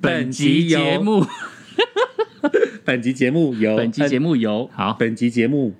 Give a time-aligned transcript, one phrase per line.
[0.00, 1.26] 本集节目，
[2.84, 5.74] 本集节目由本集节目由好本集节目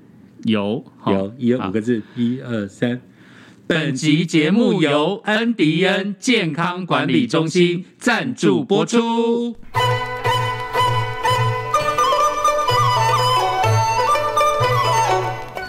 [0.44, 3.00] 由好有一二五个字，一二三。
[3.66, 9.56] 本集节目由恩迪恩健康管理中心赞助播出。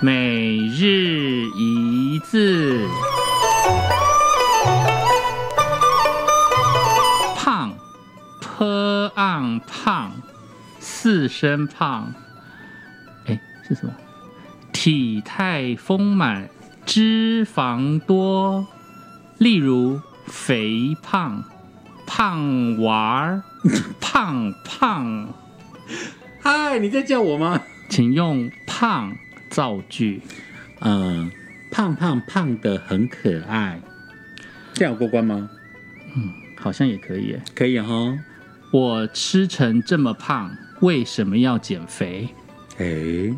[0.02, 2.88] 每日一字，
[9.30, 10.12] ang 胖，
[10.80, 12.12] 四声胖，
[13.28, 13.94] 哎，是什么？
[14.74, 16.50] 体态丰满，
[16.84, 18.66] 脂肪多，
[19.38, 21.44] 例如肥胖、
[22.08, 23.44] 胖娃儿、
[24.02, 25.28] 胖胖，
[26.42, 27.62] 嗨，你在叫我吗？
[27.88, 29.16] 请用“胖”
[29.50, 30.22] 造句。
[30.80, 31.30] 嗯，
[31.70, 33.80] 胖胖胖的很可爱，
[34.74, 35.50] 这样有过关吗？
[36.16, 37.42] 嗯好像也可以耶。
[37.54, 38.18] 可以哈。
[38.72, 40.52] 我吃成这么胖，
[40.82, 42.30] 为什么要减肥？
[42.78, 43.36] 哎，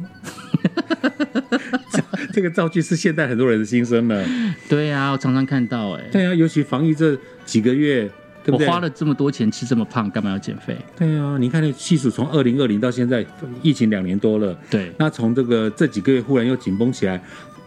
[1.91, 4.25] 这 这个造句是现代很多人的心声了。
[4.69, 6.03] 对呀、我常常看到哎。
[6.11, 8.09] 对啊，尤其防疫这几个月，
[8.43, 8.67] 对不对？
[8.67, 10.77] 我花了这么多钱吃这么胖，干嘛要减肥？
[10.97, 13.25] 对啊，你看那系数从二零二零到现在，
[13.63, 14.55] 疫情两年多了。
[14.69, 17.19] 对，那从这个这几个月忽然又紧绷起来，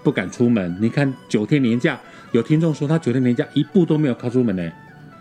[0.03, 0.77] 不敢出门。
[0.79, 1.99] 你看九天年假，
[2.33, 4.71] 有听众说他九天年假一步都没有靠出门呢，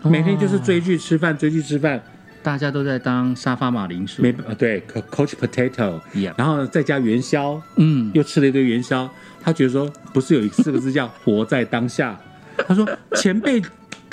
[0.04, 2.00] 每天就是追剧吃饭，追剧吃饭，
[2.44, 4.22] 大家都在当沙发马铃薯。
[4.22, 9.10] 没呃对，co-，coach potato，Yeah 然后再加元宵，嗯，又吃了一堆元宵。
[9.42, 12.20] 他觉得说，不是有四个字叫活在当下？
[12.68, 12.86] 他说
[13.16, 13.62] 前辈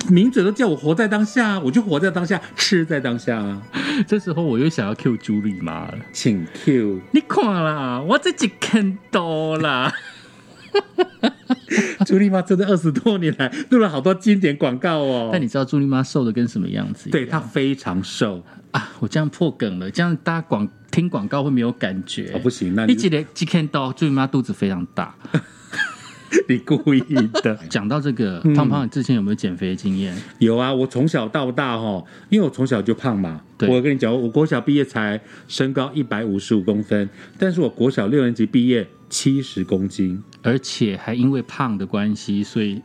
[0.09, 3.61] 名嘴都叫我活在当下，我就活在当下，吃在当下啊。
[4.07, 5.95] 这时候我又想要 Q 朱莉妈了。
[6.13, 7.01] 请 Q。
[7.11, 9.93] 你看啦，我自己看到啦。
[12.05, 15.30] 朱莉妈真的二十多年来录了好多经典广告哦。
[15.31, 17.09] 但你知道朱莉妈瘦的跟什么样子？
[17.09, 22.31] 对她非常瘦啊，我这样破梗了，这样大家广听广告会没有感觉。
[22.33, 25.16] 哦，不行，那你你记得一看到朱莉妈肚子非常大。
[26.47, 27.01] 你故意
[27.44, 27.57] 的。
[27.69, 30.16] 讲到这个嗯胖胖，你之前有没有减肥的经验？
[30.39, 33.41] 有啊，我从小到大哈，因为我从小就胖嘛。
[33.57, 35.19] 对我跟你讲，我国小毕业才
[35.50, 38.88] 身高一百五十五公分，但是我国小六年级毕业
[39.21, 42.81] 七十公斤，而且还因为胖的关系，所以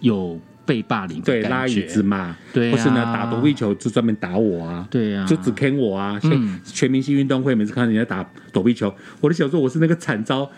[0.00, 4.88] 有被霸凌对，拉椅子，嘛，对啊或是呢打躲避球就专门打我啊。
[4.90, 6.18] 对啊，就只坑我啊！
[6.20, 10.50] 全、嗯全明星运动会，每次看到人家打躲避球，我的小时候我是那个惨遭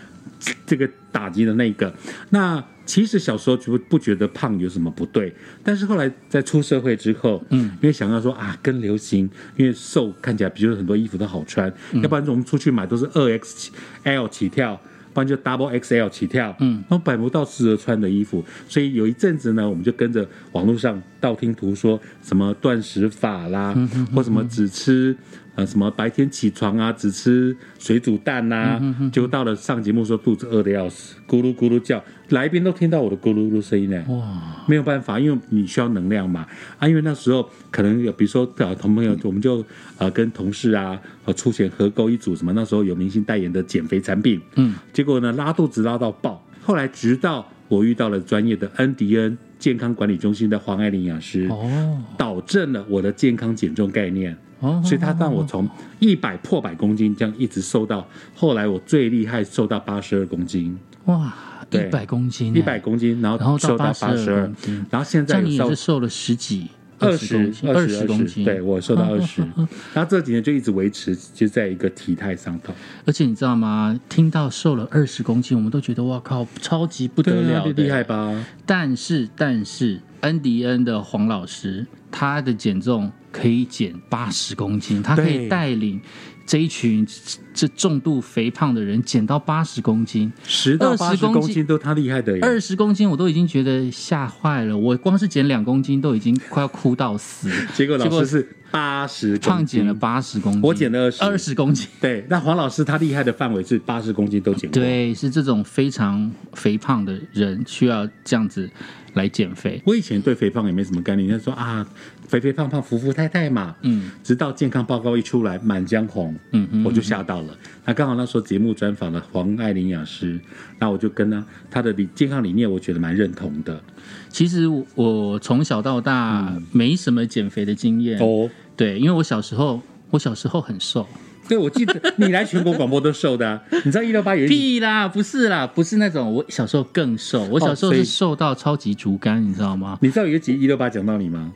[0.64, 1.92] 这个打击的那一个。
[2.28, 5.34] 那其实小时候就不觉得胖有什么不对，
[5.64, 13.72] 但是后来在出社会之后，嗯，因为想到说啊跟流行，因为瘦看起来比如很多衣服都好穿，嗯要不然我们出去买都是二 X
[14.04, 14.80] L 起跳。
[15.12, 23.74] 不然就 double XL 起跳，嗯，然后买不到适合穿的衣服，所以有一阵子呢，我们就跟着网络上道听途说，什么断食法啦，
[24.14, 25.16] 或什么只吃
[25.54, 28.80] 呃什么白天起床啊，只吃水煮蛋呐、
[29.12, 36.46] 结果到了上节目说肚子饿的要死，咕噜咕噜叫，来宾都听到我的咕噜咕噜声音呢，哇，没有办法，因为你需要能量嘛。
[36.78, 39.64] 啊，因为那时候可能有，比如说呃同朋友，我们就
[39.98, 52.02] 呃跟同事啊呃出钱合购一组什么，那时候有明星代言的减肥产品，嗯，结果呢拉肚子拉到爆，后来直到我遇到了专业的恩迪恩健康管理中心的黄爱玲营养师，哦。
[52.16, 54.36] 导正了我的健康减重概念。
[54.60, 61.34] 哦，所以他让我从一百破百公斤这样一直瘦到后来我最厉害瘦到八十二公斤，哇，
[61.70, 69.40] 一百公斤欸，一百公斤，然然后后瘦到八十二公斤，然后现在有瘦是瘦了十几、二十公斤、二十公斤，对我瘦到二十，
[69.94, 72.74] 然后这几年就一直维持就在一个体态上头，
[73.06, 73.98] 而且你知道吗？
[74.08, 78.44] 听到瘦了二十公斤，我们都觉得哇靠，超级不得了厉害吧？
[78.66, 86.00] 但是，但是，恩迪恩的黄老师，他的减重可以减八十公斤，他可以带领
[86.44, 87.06] 这一群
[87.54, 90.32] 这重度肥胖的人减到八十公斤。
[90.44, 101.86] 十到八20十公斤都他厉害的耶，二十公斤我都已经觉得吓坏了，我光是减两公斤都已经快要哭到死，结果老师是八十胖减了八十公斤，我减了20二十公斤。
[102.00, 108.68] 对，那黄老师他厉害的范围是八十公斤都减过，对，是这种非常肥胖的人需要这样子
[109.14, 109.82] 来减肥。
[109.84, 111.86] 我以前对肥胖也没什么概念，就说啊，
[112.28, 113.74] 肥肥胖胖、服服太太嘛。
[113.82, 117.56] 嗯直到健康报告一出来，《满江红》，嗯嗯我就吓到了。
[117.90, 120.38] 那刚好那时候节目专访了黄爱玲营养师，
[120.78, 123.82] 那我就跟他他的理健康理念，我觉得蛮认同的。
[124.28, 131.04] 其实我我从小到大没什么减肥的经验，哦，对，因为我小时候我小时候很瘦，
[131.48, 139.98] 对，我记得 你来全国广播都瘦的、啊，你知道一六八有一屁啦，不是啦，不是那种，我小时候更瘦，我小时候是瘦到超级竹竿，你知道吗？
[140.00, 141.52] 你知道有一集一六八讲到你吗？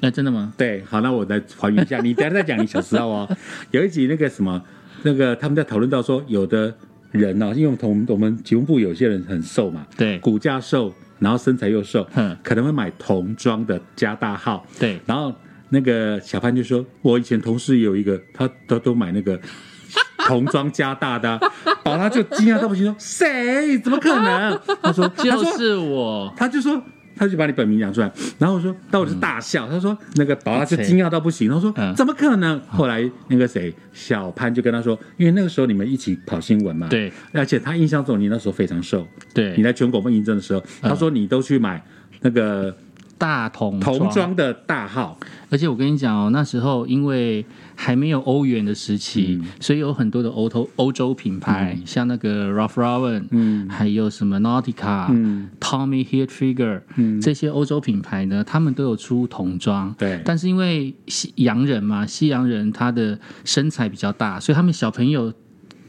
[0.00, 0.54] 哎，真的吗？
[0.56, 3.36] 对，好，那我再还原一下，你等下再讲你小时候哦。
[3.72, 4.62] 有一集那个什么，
[5.06, 6.74] 那个他们在讨论到说，有的
[7.12, 15.32] 人呢、因为我们同我们节目部有些人很瘦嘛，对骨架瘦，然后身材又瘦嗯，可能会买童装的加大号，对，然后
[15.68, 19.38] 那个小潘就说，我以前同事有一个，他都都买那个
[20.26, 21.40] 童装加大的啊，
[21.84, 23.78] 宝拉就惊讶到不行，说谁？
[23.78, 24.60] 怎么可能？
[24.82, 26.34] 他说就是我。
[26.36, 26.82] 他就说，
[27.16, 29.68] 他就把你本名讲出来，然后我说，那我就大笑。
[29.68, 32.60] 他说，那个宝拉就惊讶到不行，他说嗯怎么可能？
[32.68, 37.12] 后来那个谁，小潘就跟他说，因为那个时候你们一起跑新闻嘛，，对。
[37.32, 39.50] 而且他印象中你那时候非常瘦，对。
[39.50, 41.82] 你对，来全国播应征的时候，他说你都去买
[42.20, 42.76] 那个
[43.18, 44.36] 大童童装。
[44.36, 45.18] 的大号，
[45.48, 49.48] 而且我跟你讲哦，那时候因为还没有欧元的时期，嗯。
[49.60, 53.68] 所以有很多的欧洲欧洲品牌，像那个 Ralph Lauren，嗯。
[53.68, 55.48] 还有什么 Nautica、嗯。
[55.58, 57.20] Tommy Hilfiger，嗯。
[57.20, 59.94] 这些欧洲品牌呢，他们都有出童装。
[59.96, 60.20] 对。
[60.24, 65.32] 但是因为西洋人嘛，西洋人他的身材比较大，所以他们小朋友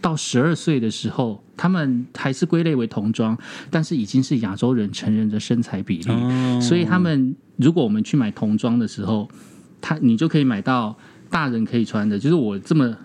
[0.01, 3.37] 到十二岁的时候，他们还是归类为童装，
[3.69, 6.11] 但是已经是亚洲人成人的身材比例。
[6.11, 9.29] 哦所以他们如果我们去买童装的时候，
[9.81, 10.97] 他你就可以买到
[11.29, 12.95] 大人可以穿的，就是我这么。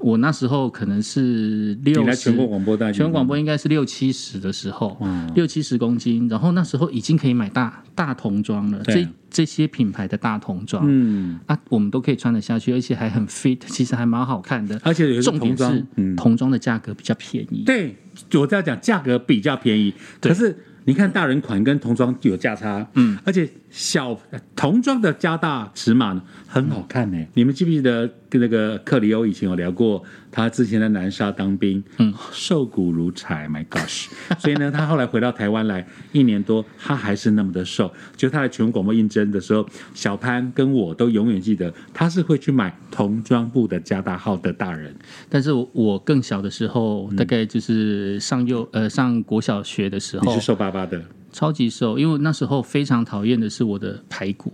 [0.00, 14.80] 我那时候可能是六十，来全国广播大全国广播应该是六七十的时候，哇六七十公斤，然后那时候已经可以买大大童装了，对这这些品牌的大童装、嗯，啊，我们都可以穿得下去，而且还很 fit，其实还蛮好看的。
[14.82, 17.96] 而且有重点是，嗯，童装的价格比较便宜，对，
[18.34, 24.16] 我在讲价格比较便宜，可是你看大人款跟童装有价差，嗯，而且小
[24.54, 27.26] 童装的加大尺码呢很好看呢。
[27.34, 30.00] 你们记不记得跟那个克里欧以前有聊过，
[30.30, 34.06] 他之前在南沙当兵，嗯，瘦骨如柴，My gosh！
[34.38, 37.92] 所以呢，他后来回到台湾来一年多，他还是那么的瘦。
[38.16, 44.94] 就他来全国广播应征的时候，小潘跟我都永远记得，他是会去买童装部的加大号的大人。
[45.28, 54.50] 但是我我更小的时候，大概就是上幼呃上国小学的时候你是，瘦巴巴的，超级瘦，因为那时候非常讨厌的是我的排骨，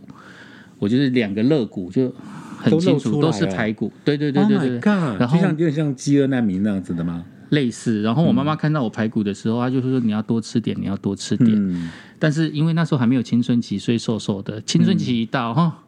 [0.80, 2.12] 我就是两个肋骨就
[2.58, 4.80] 很清楚都是排骨，对对对 Oh 对对！
[5.18, 7.24] 然后就像有点像饥饿难民那样子的吗？
[7.50, 8.02] 类似。
[8.02, 11.50] 然后我妈妈看到我排骨的时候，她就说你要多吃点，你要多吃点。
[11.54, 14.60] 嗯，但是因为那时候还没有青春期，所以瘦瘦的。
[14.62, 15.84] 青春期一到哈、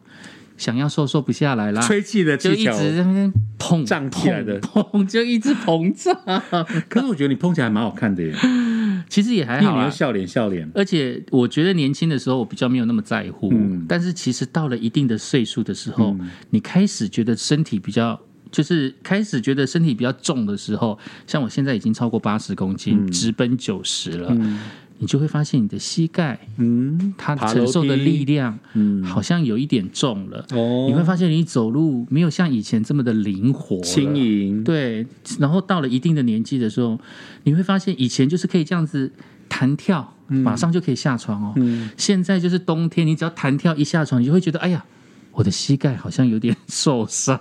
[0.57, 2.71] 想要瘦瘦不下来啦，吹气的就一气球。
[2.71, 6.15] 直在那边砰胀起来的砰砰 就一直膨胀。
[6.89, 8.33] 可是我觉得你碰起来蛮好看的耶，
[9.09, 9.67] 其实也还好啦。
[9.67, 10.69] 因为你要笑脸笑脸。
[10.73, 16.15] 而且我觉得年轻的时候我比较没有那么在乎，嗯但是其实到了一定的岁数的时候，
[16.49, 18.19] 你开始觉得身体比较，
[18.51, 20.97] 就是开始觉得身体比较重的时候，
[21.27, 24.35] 像我现在已经超过八十公斤，直奔九十了，
[24.97, 29.03] 你就会发现你的膝盖嗯，它承受的力量，嗯。
[29.03, 30.45] 好像有一点重了。
[30.51, 35.05] 哦，你会发现你走路没有像以前这么的灵活了轻盈，对，
[35.39, 36.99] 然后到了一定的年纪的时候，
[37.43, 39.11] 你会发现以前就是可以这样子
[39.47, 41.53] 弹跳，马上就可以下床哦。
[41.57, 41.89] 嗯。
[41.97, 44.85] 现在就是冬天，你只要弹跳一下床，你就会觉得，哎呀，
[45.35, 47.39] 我的膝盖好像有点受伤，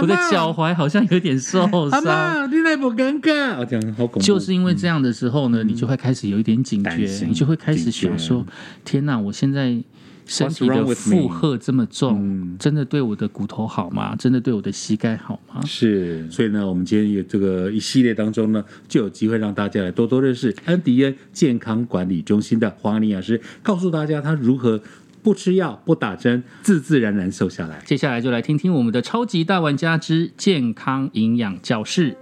[0.00, 2.04] 我的脚踝好像有点受阿伤。
[2.04, 3.58] 妈，你那不尴尬？
[3.58, 8.46] 我讲好恐怖，就是因为这样的时候呢，你就会开始有一点警觉，你就会开始想说：
[8.84, 9.76] 天哪，我现在
[10.24, 14.14] 身体的负荷这么重，嗯真的对我的骨头好吗？
[14.16, 15.60] 真的对我的膝盖好吗？
[15.66, 24.80] 是，所以呢，我们今天有这个一系列当中呢，就有机会让大家来多多认识安迪恩健康管理中心的黄安营养师，告诉大家他如何
[25.22, 27.80] 不吃药、不打针，自自然然瘦下来。
[27.84, 32.16] 接下来就来听听我们的超级大玩家之健康营养教室。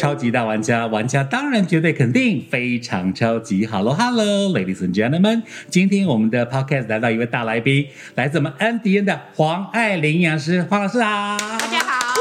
[0.00, 3.66] 超级大玩家，玩家当然绝对肯定，非常超级。
[3.66, 11.36] Hello Hello，Ladies and Gentlemen，今天我们的 Podcast 来到一位大来宾，来自我们 N D N 的黄爱玲营养师，黄老师好。
[11.36, 12.14] 大家好，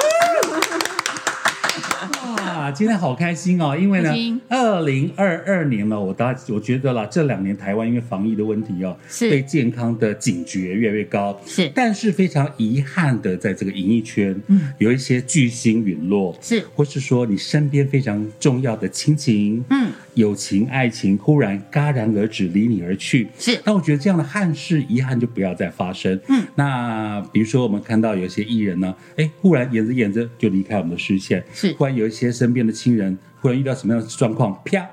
[2.69, 9.27] 哇，今天好开心哦，因为呢二零二二年呢，我大我觉得啦，这两年台湾因为防疫的问题哦，是。
[9.27, 11.71] 对健康的警觉越来越高，是。
[11.73, 16.63] 但是非常遗憾的，在这个演艺圈，嗯，有一些巨星陨落，是。
[16.75, 23.59] 或是说你身边非常重要的亲情，嗯，友情、爱情忽然戛然而止，离你而去，是。
[23.65, 26.19] 那我觉得这样的憾事、遗憾就不要再发生。
[26.27, 31.73] 嗯，那比如说我们看到有些艺人呢，哎，忽然演着演着就离开我们的视线，是。
[31.73, 34.87] 忽然有一些身边的亲人忽然遇到什么样的状况，啪，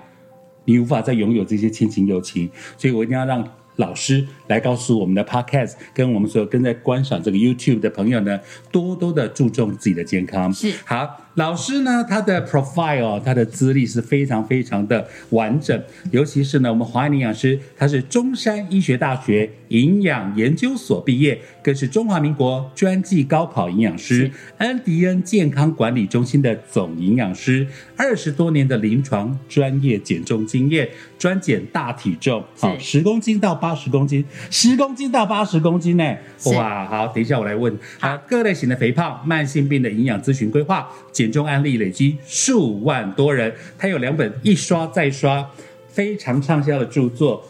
[0.65, 3.47] 你无法再拥有这些亲情友情，所以我一定要让
[3.77, 8.39] 老师来告诉我们的 Podcast，跟我们所有跟在观赏这个 YouTube 的朋友呢，
[8.71, 10.53] 多多的注重自己的健康。
[10.53, 11.23] 是好。
[11.37, 15.79] 老师呢，他的 profile，他的资历是非常非常的完整，
[16.11, 27.67] 尤其是呢，我们华安营养师，他是中山医学大学营养研究所毕业，更是中华民国专技高考营养师，安迪恩健康管理中心的总营养师，
[27.99, 30.89] 二十多年的临床专业减重经验，
[31.19, 36.17] 专减大体重，好，十公斤到八十公斤，十公斤到八十公斤呢，
[36.55, 41.27] 哇，好，等一下我来问，好，各类型的肥胖、慢性病的营养咨询规划减。
[41.27, 45.45] 减重案例累积数万多人，他有两本一刷再刷
[45.89, 47.43] 非常畅销的著作，《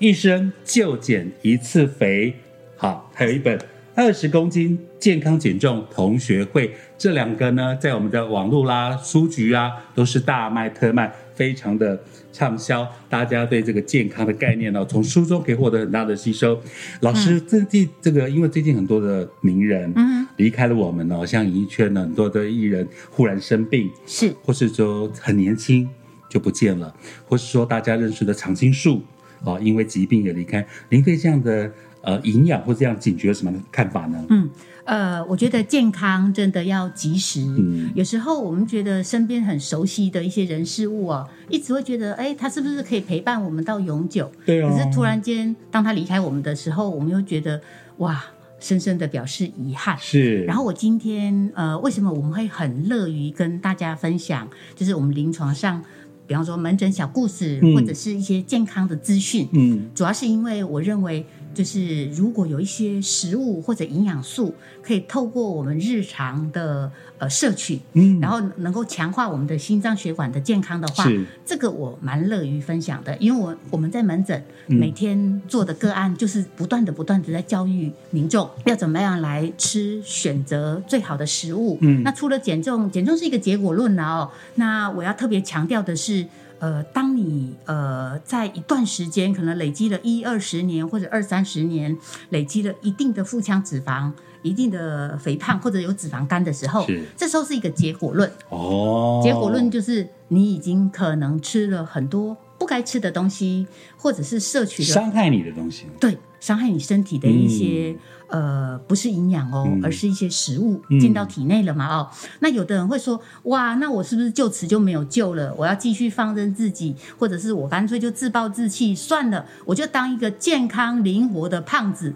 [0.00, 2.30] 一生就减一次肥》，
[2.76, 3.56] 好，还有一本
[3.94, 6.68] 《二十公斤健康减重同学会》，
[6.98, 11.98] 这两个呢，在我们的网络啦、书局啊，都是大卖特卖，非常的。
[12.32, 16.56] 畅销，大家对这个健康的概念呢，从书中可以获得很大的吸收。
[17.00, 25.88] 老师，最近这个，因为最近很多的名人嗯离开了我们哦，像演艺圈呢很多的艺人忽然生病，是，或是说很年轻
[26.28, 26.94] 就不见了，
[27.26, 29.02] 或是说大家认识的常青树
[29.42, 30.64] 哦，因为疾病也离开。
[30.88, 34.24] 您对这样的呃营养或这样警觉有什么看法呢？
[34.30, 34.48] 嗯。
[34.86, 37.42] 呃，我觉得健康真的要及时。
[37.42, 44.32] 嗯，有时候我们觉得身边很熟悉的一些人事物啊，一直会觉得，哎，他是不是可以陪伴我们到永久？
[44.44, 47.60] 对可是突然间，当他离开我们的时候，我们又觉得，
[47.98, 48.20] 哇，
[48.58, 49.96] 深深的表示遗憾。
[50.00, 50.42] 是。
[50.44, 55.80] 然后我今天，呃，为什么我们会很乐于跟大家分享，就是我们临床上，
[56.26, 59.46] 比方说门诊小故事，或者是一些健康的资讯。
[59.52, 59.88] 嗯。
[59.94, 61.24] 主要是因为我认为。
[61.52, 71.04] 就是如果有一些食物或者营养素可以透过我们日常的呃摄取，嗯，然后能够强化我们的心脏血管的健康的话，
[71.44, 73.16] 这个我蛮乐于分享的。
[73.18, 81.78] 因为我我们在门诊每天做的个案，就是不断的不断的在教育民众要怎么样来吃，选择最好的食物。
[81.80, 84.30] 嗯，那除了减重，减重是一个结果论了哦。
[84.54, 86.26] 那我要特别强调的是。
[86.60, 91.98] 呃，当你呃在一段时间可能累积了一二十年或者二三十年，
[92.28, 94.12] 累积了一定的腹腔脂肪、
[94.42, 96.86] 一定的肥胖或者有脂肪肝的时候，
[97.16, 98.30] 这时候是一个结果论。
[98.50, 105.86] 哦，结果论就是你已经可能吃了很多不该吃的东西，或者是摄取了伤害你的东西。
[105.98, 107.96] 对，伤害你身体的一些。
[108.30, 111.86] 呃，不是营养哦，而是一些食物进到体内了嘛？
[111.88, 112.08] 哦，
[112.38, 115.54] 那有的人会说，哇，那我是不是就此就没有救了？
[115.56, 122.14] 我要继续放任自己，或者是我干脆就自暴自弃算了，我就当一个健康灵活的胖子。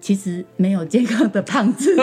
[0.00, 1.94] 其实没有健康的胖子。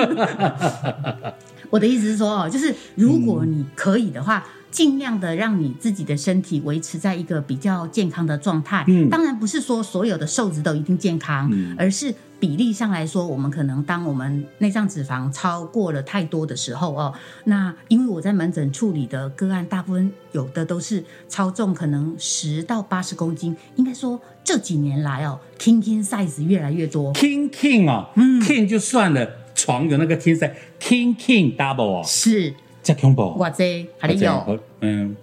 [1.69, 4.45] 我的意思是说，哦，就是如果你可以的话。
[4.71, 8.85] 尽量的让你自己的身体维持在一个比较健康的状态。
[8.87, 23.55] 嗯，当然不是说所有的瘦子都一定健康，而是比例上来说，我们可能当我们内脏脂肪超过了太多的时候哦，那因为我在门诊处理的个案，大部分有的都是超重，可能十到八十公斤。
[23.75, 27.13] 应该说这几年来哦，king king size 越来越多。
[27.13, 32.53] king king 哦，嗯，king 就算了，床有那个 king size，king king double 哦，是。
[32.81, 35.15] 加恐怖，哇塞，还里有，嗯，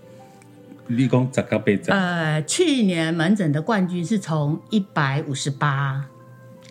[0.88, 1.96] 立功十个倍增。
[1.96, 6.04] 呃，去年门诊的冠军是从一百五十八，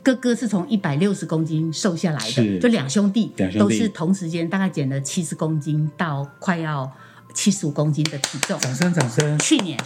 [0.06, 6.92] 哥哥是从一百六十公斤瘦下来的，就两兄弟，都是同时间大概减了七十公斤到快要
[7.34, 8.60] 七十五公斤的体重。
[8.60, 9.40] 掌声，掌声！
[9.40, 9.80] 去年，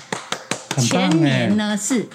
[0.78, 2.06] 前年呢是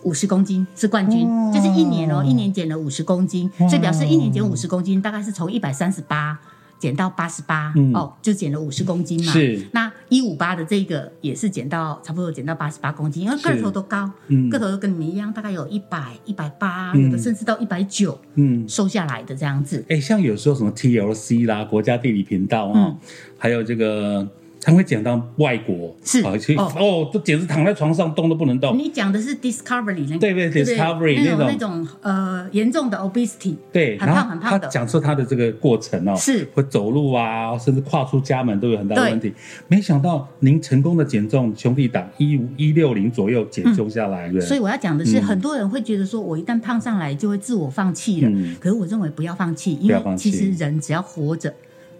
[0.00, 6.40] 五十公斤是冠军，就是一年哦，一年减了五十公斤，所以表示一年减五十公斤，大概是从一百三十八。
[6.82, 9.32] 减到八十八哦，就减了五十公斤嘛。
[9.32, 14.10] 是，那一五八的这个也是减到差不多减到八十八公斤，因为个头都高，
[14.50, 19.84] 个头都跟你们一样，大概有一百一百八，有的甚至到一百九，嗯，瘦下来的这样子。
[19.88, 22.96] 哎，像有时候什么 TLC 啦，国家地理频道啊，
[23.38, 24.28] 还有这个。
[24.64, 26.22] 他会讲到外国是
[26.56, 28.78] 哦，都简直躺在床上动都不能动。
[28.78, 34.68] 你讲的是 Discovery 那对对 Discovery 那种那种呃严重的 obesity 对，很胖很胖的。
[34.68, 39.34] 讲述他的这个过程哦，是会走路啊，甚至跨出家门都有很大的问题。
[39.66, 44.32] 没想到您成功的减重，兄弟党一五一六零左右减重下来。
[44.40, 48.30] 所以我要讲的是，很多人会觉得说我一旦胖上来就会自我放弃了。
[48.60, 51.52] 可是我认为不要放弃，因为其实人只要活着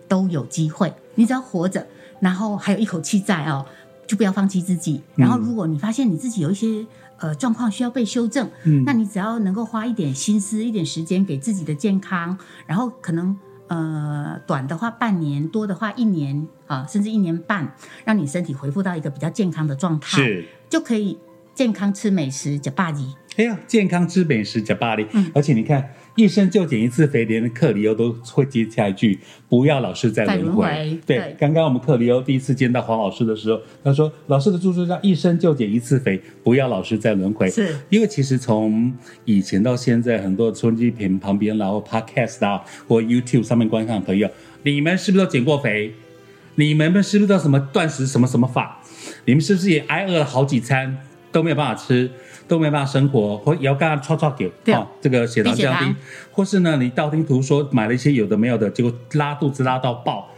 [0.06, 1.84] 都有机会，你只要活着。
[2.22, 3.66] 然后还有一口气在哦，
[4.06, 5.02] 就不要放弃自己。
[5.16, 6.86] 然后如果你发现你自己有一些
[7.18, 13.36] 呃状况需要被修正，嗯，那你只要能够花一点心思、一点时间给自己的健康，然后可能
[13.66, 17.74] 呃短的话半年，多的话一年啊，甚至一年半，
[18.04, 20.46] 让你身体恢复到一个比较健康的状态，是。
[20.70, 21.18] 就可以
[21.54, 23.14] 健康吃美食加霸级。
[23.36, 38.92] 哎呀，健康吃美食加巴黎，而且你看，一生就减一次肥，连克里欧都会接下一句：“不要老是在轮回。”对，刚刚我们克里欧第一次见到黄老师的时候，他说：“老师的著作叫一生就减一次肥，不要老是在轮回。”是因为其实从
[39.24, 44.28] 以前到现在，很多收音机屏旁边，然后 Podcast 啊或 YouTube 上面观看的朋友，
[44.64, 45.94] 你们是不是都减过肥？
[46.56, 48.82] 你们是不是都什么断食什么什么法？
[49.24, 50.98] 你们是不是也挨饿了好几餐
[51.32, 52.10] 都没有办法吃？
[52.48, 55.94] 都没办法生活，或也要干刷刷给啊，这个血糖降低，
[56.30, 60.28] 或是呢，你道听途说买了一些有的没有的，结果拉肚子拉到爆，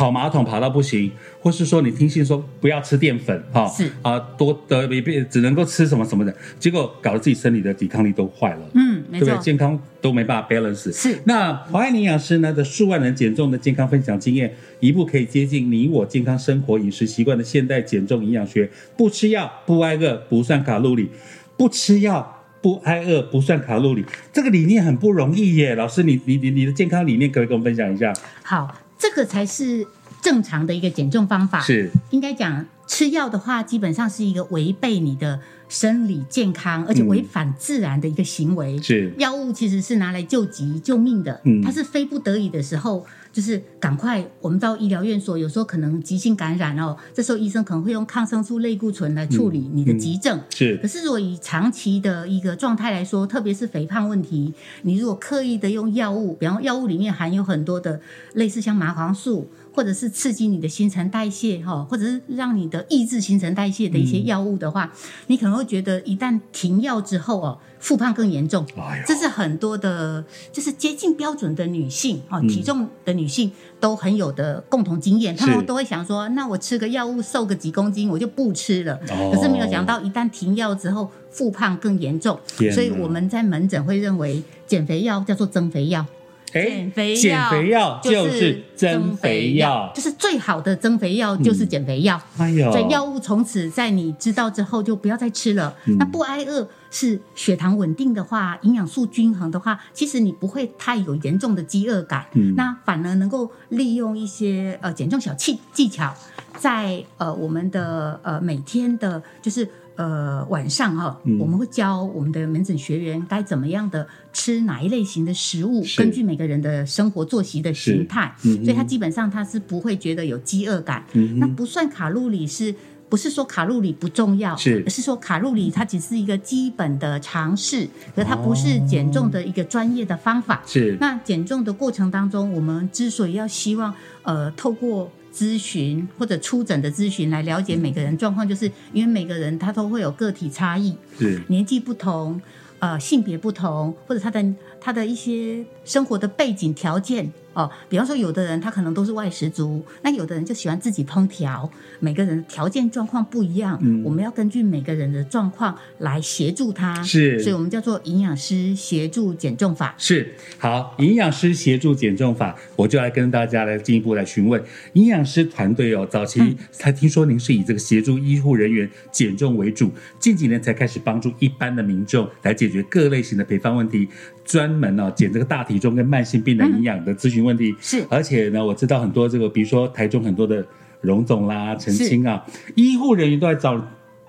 [0.00, 9.36] 跑马桶跑到不行，或是说你听信说不要吃淀粉，哈，是啊，多的别别只能够吃什么什么的，结果搞得自己身体的抵抗力都坏了，嗯，对不对？
[9.40, 10.90] 健康都没办法 balance。
[10.90, 21.10] 是那华爱营养师呢的数万人减重的健康分享经验，一步可以接近你我健康生活饮食习惯的现代减重营养学，不吃药不挨饿不算卡路里，
[21.58, 22.38] 不吃药。
[22.62, 24.04] 不挨饿不算卡路里，
[24.34, 25.74] 这个理念很不容易耶。
[25.74, 28.12] 老师，你你你你的健康理念可以跟我们分享一下？
[28.42, 29.86] 好，这个才是
[30.22, 31.60] 正常的一个减重方法。
[31.60, 38.80] 是，应该讲吃药的话，基本上是一个违背你的生理健康，而且违反自然的一个行为。
[38.82, 43.06] 是，药物其实是拿来救急救命的，它是非不得已的时候。
[43.32, 50.40] 就是赶快，我们到医疗院所，有时候可能急性感染哦，这时候医生可能会用抗生素、类固醇来处理你的急症。
[50.50, 58.00] 是，可是如果以长期的一个状态来说，特别是肥胖问题，你如果刻意的用药物，比方药物里面含有很多的
[58.34, 59.48] 类似像麻黄素。
[59.74, 64.92] 或者是刺激你的新陈代谢哈，或者是让你的抑制新陈代谢的一些药物的话，
[65.28, 68.66] 你可能会觉得一旦停药之后哦，复胖更严重。
[69.06, 78.98] 这是很多的，就是接近标准的女性哦，体重的女性都很有的共同经验，她们都会想说，那我吃个药物瘦个几公斤，我就不吃了。
[79.06, 82.38] 可是没有想到，一旦停药之后，复胖更严重。
[82.72, 86.04] 所以我们在门诊会认为，减肥药叫做增肥药。
[86.52, 92.20] 减肥药，减肥药就是增肥药，就是最好的增肥药，就是减肥药。
[92.38, 95.74] 哎呦，所以药物从此在你知道之后就不要再吃了。
[95.98, 102.26] 那不挨饿是血糖稳定的话，营养素均衡的话，其实你不会太有严重的饥饿感。
[102.56, 106.14] 那反而能够利用一些呃减重小技技巧，
[106.58, 109.68] 在呃我们的呃每天的，就是。
[109.96, 121.04] 呃，晚上哈，我们会教我们的门诊学员该怎么样的吃哪一类型的食物，根据每个人的生活作息的形态，所以他基本上他是不会觉得有饥饿感。
[121.36, 122.74] 那不算卡路里，是
[123.10, 124.56] 不是说卡路里不重要？
[124.56, 130.62] 是，而是说卡路里它只是一个基本的尝试，可它不是减重的一个专业的方法。
[130.66, 135.10] 是，那减重的过程当中，我们之所以要希望呃透过。
[135.32, 142.40] 咨询或者出诊的咨询来了解每个人状况，就是因为每个人他都会有个体差异，是年纪不同，
[142.78, 147.32] 呃，性别不同，或者他的他的一些生活的背景条件。
[147.52, 151.68] 哦，比方说，有的人他可能都是外食族，那有的人就喜欢自己烹调。
[151.98, 157.02] 每个人条件状况不一样，嗯，我们要根据每个人的状况来协助他。
[157.02, 159.94] 是，所以我们叫做营养师协助减重法。
[159.98, 166.06] 是，好，营养师协助减重法，我就来跟大家来进一步来询问营养师团队哦。
[166.08, 174.08] 早期才听说您是以这个协助医护人员减重为主，近几年才开始帮助一般的民众来解决各类型的肥胖问题，
[174.44, 177.39] 专门哦减这个大体重跟慢性病的营养的咨询。
[177.44, 177.74] 问题。
[177.80, 180.64] 是，而且呢，我知道很多这个，比如说台中很多的
[181.00, 183.80] 荣总啦、陈清啊，医护人员都在找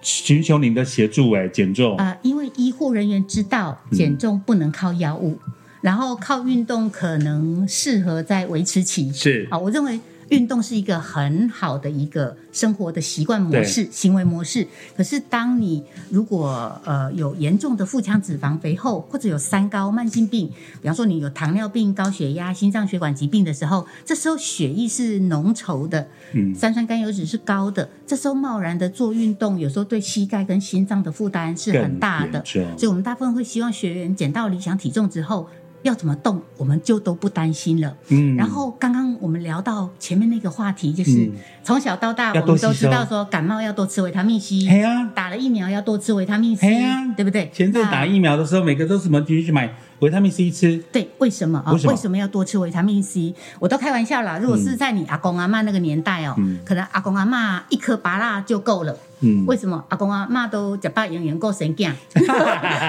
[0.01, 1.97] 寻求您的协助，哎，减重。
[1.97, 5.37] 啊，因为医护人员知道减重不能靠药物，
[5.81, 9.47] 然后靠运动可能适合在维持期，是。
[9.49, 9.99] 啊，我认为。
[10.31, 14.65] 运动是一个很好的一个生活的习惯模式、行为模式。
[14.95, 20.49] 可是，当你如果呃有严重的腹腔脂肪肥厚，或者有三高慢性病，
[20.81, 32.41] 比方说你有糖尿病、高血压、心脏血管疾病的时候，这时候血液是浓稠的，嗯，三酸甘油脂是高的，这时候贸然的做运动，有时候对膝盖跟心脏的负担是很大的。
[32.45, 35.49] 所以，我们大部分会希望学员减到理想体重之后。
[35.83, 37.95] 要怎么动，我们就都不担心了。
[38.09, 41.31] 嗯，然后刚刚我们聊到前面那个话题，就是
[41.63, 44.67] 从小到大，我们都知道说感冒要多吃维他命 C，
[45.15, 46.67] 打了疫苗要多吃维他命 C，
[47.15, 47.49] 对不对？
[47.53, 50.77] 前阵打疫苗的时候，每个都什么去去买维他命 C 吃？
[50.91, 51.71] 对，为什么啊？
[51.71, 53.33] 为什么要多吃维他命 C？
[53.59, 54.37] 我都开玩笑啦。
[54.37, 56.35] 如果是在你阿公阿妈那个年代哦，
[56.65, 58.97] 可能阿公阿妈一颗拔蜡就够了。
[59.21, 61.95] 嗯，为什么阿公阿妈都假扮演员够神干？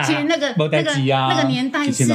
[0.05, 2.07] 其实那个那个那个年代是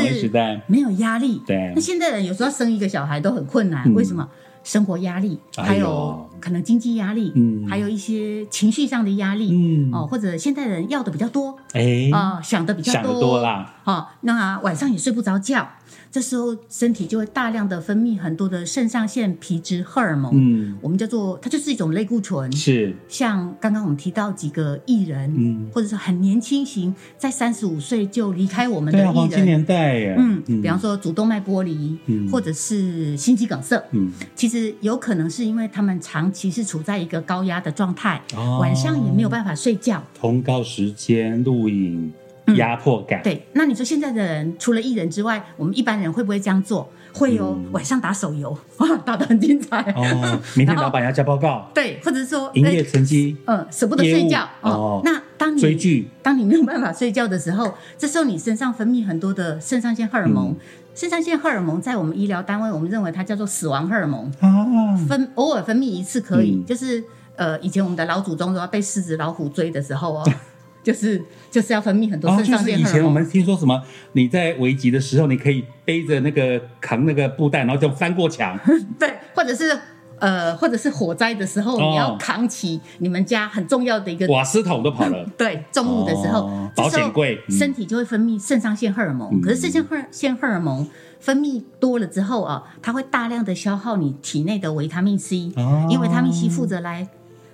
[0.67, 1.41] 没有压力。
[1.45, 4.27] 对，那现在人有时候生一个小孩都很困难，为什么？
[4.63, 15.67] 生活压力，还有可能经济压力，嗯，还有一些情绪上的压力，嗯，哦，或者现代人要的比较多，哎，啊，想的比较多，多啦，哦，那晚上也睡不着觉。
[16.10, 22.95] 这时候身体就会大量的分泌很多的肾上腺皮质荷尔蒙，嗯，我们叫做它就是一种类固醇，是。
[23.08, 38.21] 像刚刚我们提到几个艺人，嗯，或者是很年轻型，在三十五岁就离开我们的艺人，黄金年代，嗯，比方说主动脉剥离，嗯，或者是心肌梗塞，嗯，其实有可能是因为他们长期是处在一个高压的状态，
[38.59, 42.13] 晚上也没有办法睡觉，通告时间录影。
[42.55, 43.21] 压迫感。
[43.21, 46.89] 对，那你说现在的人除了艺人之外，我们一般人会不会这样做？
[47.11, 49.81] 会哦，晚上打手游，哇， 打的很精彩。
[49.97, 51.69] 哦，明天老板要交报告。
[51.75, 54.47] 对，或者是说营业成绩，嗯，舍不得睡觉。
[54.61, 60.55] 哦，那当你追剧，当你没有办法睡觉的时候，这时候你身上分泌很多的肾上腺荷尔蒙。
[60.97, 64.25] 肾上腺荷尔蒙在我们医疗单位，我们认为它叫做死亡荷尔蒙。
[64.41, 67.03] 哦，分偶尔分泌一次可以，就是
[67.36, 70.23] 呃，以前我们的老祖宗都要被狮子老虎追的时候哦。
[70.83, 73.83] 就是就是要分泌很多肾上腺以前我们听说什么？
[74.13, 78.57] 你在危急的时候，你可以背着那个扛那个布袋，然后就翻过墙。
[78.97, 79.77] 对，或者是
[80.19, 85.25] 呃，或者是火灾的时候，你要扛起你们家很重要的一个瓦斯桶都跑了。
[85.38, 89.39] 对，重物的时候，保险柜，身体就会分泌肾上腺荷尔蒙。
[89.41, 90.88] 可是肾上腺荷尔蒙
[91.19, 95.51] 分泌多了之后啊，它会大量的消耗你体内的维他命 C，
[95.89, 97.08] 因为维他命 C 负责来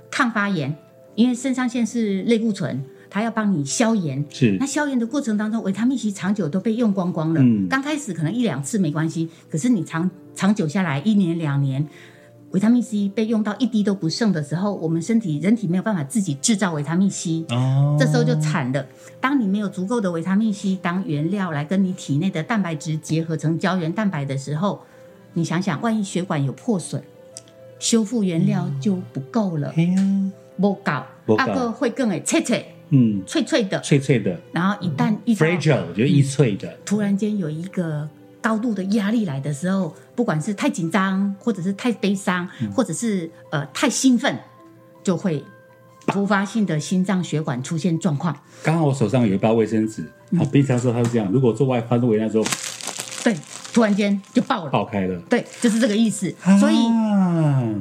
[0.09, 0.75] 抗发炎，
[1.15, 2.83] 因为肾上腺是类固醇。
[3.09, 7.39] 它要帮你消炎，是那消炎的过程当中，维他命 C 长久都被用光光了。
[7.43, 11.87] 嗯，刚开始可能一两次没关系，可是你长长久下来，一年两年，
[12.53, 18.85] 维他命 C 被用到一滴都不剩的时候，我们身体人体没有办法自己制造维他命 C，哦，这时候就惨了。
[19.19, 24.81] 当你没有足够的维他命 C 当原料来跟你体内的蛋白质结合成胶原蛋白的时候，
[25.33, 27.01] 你想想，万一血管有破损，
[27.79, 29.73] 修复原料就不够了。
[29.75, 31.07] 哎呀，不搞，
[31.39, 32.67] 阿哥会更诶脆脆。
[32.89, 34.39] 嗯，脆脆的，脆脆的。
[34.51, 36.71] 然后一旦一 fragile 就易脆的。
[36.85, 38.07] 突然间有一个
[38.43, 44.37] 高度的压力来的时候，不管是太紧张，或者是太悲伤，或者是呃太兴奋，
[45.01, 45.43] 就会
[46.05, 48.37] 突发性的心脏血管出现状况。
[48.61, 52.43] 刚好我手上有一包卫生纸，好，平常说他是这样，如果做外翻围那时候，
[53.23, 53.35] 对。
[53.73, 55.19] 突然间就爆了，爆开了。
[55.21, 56.31] 对，就是这个意思。
[56.59, 56.75] 所以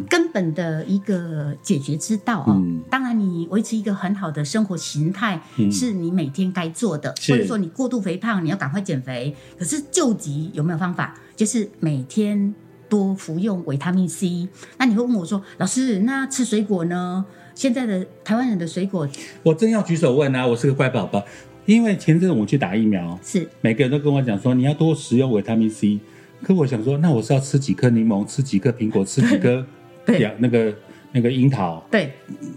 [0.09, 5.40] 根本的一个解决之道啊，当然你维持一个很好的生活形态
[5.71, 9.35] 是你每天该做的，或者说你过度肥胖，你要赶快减肥。
[9.59, 11.14] 可是救急有没有方法？
[11.37, 12.55] 就是每天
[12.88, 14.49] 多服用维他命 C。
[14.79, 17.25] 那你会问我说，老师，那吃水果呢？
[17.55, 19.07] 现在的台湾人的水果，
[19.42, 21.23] 我正要举手问啊，我是个乖宝宝。
[21.66, 26.01] 因为前阵我去打疫苗，是每个人都跟我讲说你要多食用维他命 C。
[26.42, 29.64] 可我想说，那我是要吃几颗柠檬，吃几颗苹果，吃几颗
[30.05, 30.75] 对那个
[31.12, 31.85] 那个樱桃。
[31.91, 32.12] 对，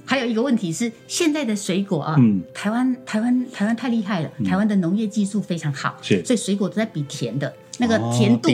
[0.05, 8.49] 还有一个问题是，现在的水果啊，嗯，台湾台湾台湾太厉害了，台湾的农业技术非常好，是，所以水果都在比甜的，那个甜度，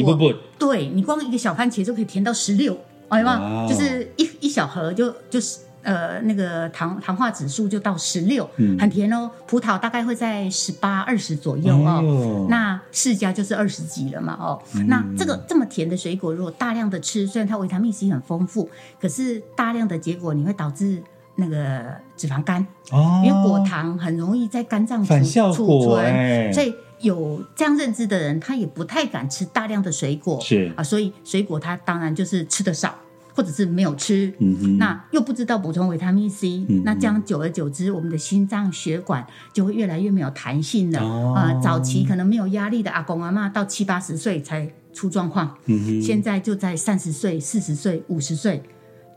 [0.58, 2.77] 对你光一个小番茄就可以甜到十六，
[3.10, 3.67] 哎吗？
[3.69, 5.60] 就是一一小盒就就是。
[5.83, 9.29] 呃，那个糖糖化指数就到十六，很甜哦。
[9.47, 12.45] 葡萄大概会在十八、二十左右哦。
[12.49, 14.61] 那释迦就是二十几了嘛哦。
[14.87, 21.01] 那这个这么甜的水果，如果大量的吃，虽然它维他命 C 很丰富，可是大量的结果你会导致
[21.35, 21.83] 那个
[22.15, 23.21] 脂肪肝哦。
[23.25, 25.13] 因为果糖很容易在肝脏储
[25.53, 30.83] 储存，所以有这样认知的人，他也不太敢吃大量的水果是啊。
[30.83, 32.93] 所以水果它当然就是吃的少。
[33.33, 34.33] 或者是没有吃，
[34.77, 40.99] 那又不知道补充维他命 C，那这样久而久之，我们的心脏血管就会越来越没有弹性了。
[41.33, 48.61] 啊，早期可能没有压力的阿公阿妈，到七八十岁才出状况，嗯现在就在三十岁、四十岁、五十岁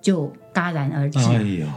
[0.00, 1.18] 就戛然而止。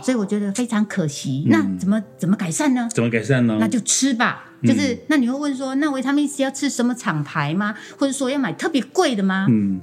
[0.04, 1.46] 所以我觉得非常可惜。
[1.48, 2.88] 那怎么怎么改善呢？
[2.94, 3.58] 怎么改善呢？
[3.60, 4.44] 那就吃吧。
[4.64, 7.76] 就是那你会问说，那维他命 C 要吃什么厂牌吗？
[7.98, 9.48] 或者说要买特别贵的吗？
[9.50, 9.82] 嗯。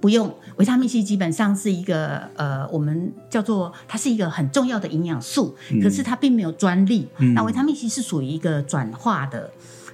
[0.00, 7.08] 不用，维他命 C 基本上是一个呃，我们叫做它是一个很重要的营养素，可是它并没有专利。
[7.34, 9.50] 那维他命 C 是属于一个转化的，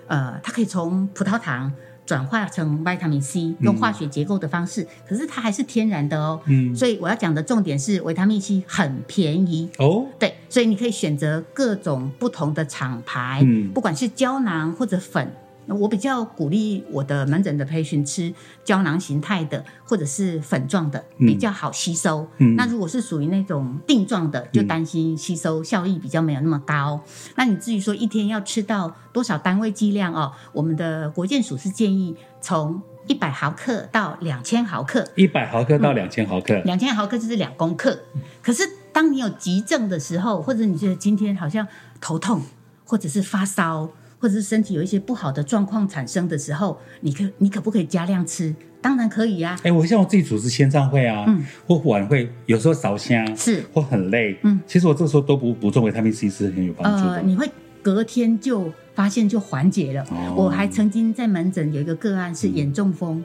[0.09, 1.73] 呃，它可以从葡萄糖
[2.05, 6.41] 转化成维他命 C，用化学结构的方式，可是它还是天然的哦。
[6.47, 10.07] 嗯，所以我要讲的重点是维他命 C 很便宜哦。
[10.19, 15.31] 对，所以你可以选择各种不同的厂牌，不管是胶囊或者粉。
[15.69, 18.33] 我比较鼓励我的门诊的培训吃
[18.65, 22.27] 胶囊形态的，或者是粉状的，比较好吸收。
[22.57, 27.01] 那如果是属于那种定状的，就担心吸收效益比较没有那么高。
[27.35, 38.01] 那你至于说一天要吃到多少单位剂量哦，我们的国健署是建议从一百毫克到两千毫克，一百毫克到两千毫克，两千毫克就是两公克。
[38.43, 41.67] 可是当你有急症的时候，或者你觉得今天好像
[42.01, 42.43] 头痛，
[42.85, 48.55] 或者是发烧，或者是身体有一些不好的状况产生的时候，你可你可不可以加量吃？
[48.81, 51.45] 当然可以呀、哎，我像我自己主持签唱会啊，嗯。
[51.67, 53.65] 或晚会，有时候烧香是。
[53.73, 57.15] 或很累，嗯，其实我这时候都不补充维他命 C 是很有帮助的。
[57.15, 57.51] 呃，你会
[57.83, 60.05] 隔天就发现就缓解了。
[60.11, 60.35] 哦。
[60.37, 63.25] 我还曾经在门诊有一个个案是眼中风，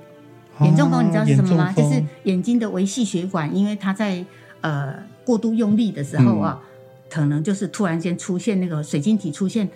[0.57, 1.71] 哦眼中风你知道是什么吗？
[1.77, 4.25] 就是眼睛的维系血管，因为它在
[4.61, 6.67] 呃过度用力的时候啊，嗯。
[7.07, 9.69] 可能就是突然间出现那个水晶体出现